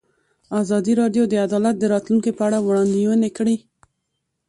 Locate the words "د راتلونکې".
1.79-2.31